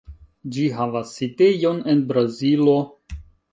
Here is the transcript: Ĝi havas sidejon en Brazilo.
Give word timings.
Ĝi 0.55 0.63
havas 0.77 1.11
sidejon 1.17 1.83
en 1.95 2.03
Brazilo. 2.15 2.77